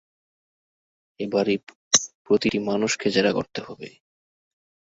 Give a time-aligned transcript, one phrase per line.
[1.19, 1.61] এ-বাড়ির
[2.25, 3.89] প্রতিটি মানুষকে জেরা করতে হবে!